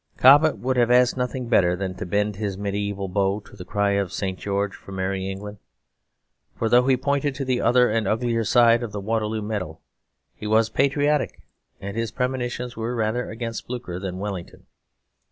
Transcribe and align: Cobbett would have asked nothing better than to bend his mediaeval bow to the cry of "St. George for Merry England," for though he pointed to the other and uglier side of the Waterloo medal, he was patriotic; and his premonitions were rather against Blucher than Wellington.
Cobbett 0.17 0.57
would 0.57 0.77
have 0.77 0.89
asked 0.89 1.15
nothing 1.15 1.47
better 1.47 1.75
than 1.75 1.93
to 1.93 2.07
bend 2.07 2.37
his 2.37 2.57
mediaeval 2.57 3.07
bow 3.09 3.39
to 3.41 3.55
the 3.55 3.63
cry 3.63 3.91
of 3.91 4.11
"St. 4.11 4.39
George 4.39 4.73
for 4.73 4.91
Merry 4.91 5.29
England," 5.29 5.59
for 6.55 6.67
though 6.69 6.87
he 6.87 6.97
pointed 6.97 7.35
to 7.35 7.45
the 7.45 7.61
other 7.61 7.87
and 7.87 8.07
uglier 8.07 8.43
side 8.43 8.81
of 8.81 8.93
the 8.93 8.99
Waterloo 8.99 9.43
medal, 9.43 9.79
he 10.33 10.47
was 10.47 10.71
patriotic; 10.71 11.43
and 11.79 11.95
his 11.95 12.09
premonitions 12.11 12.75
were 12.75 12.95
rather 12.95 13.29
against 13.29 13.67
Blucher 13.67 13.99
than 13.99 14.17
Wellington. 14.17 14.65